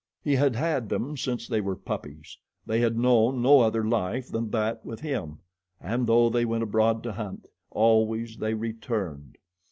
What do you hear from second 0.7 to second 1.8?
them since they were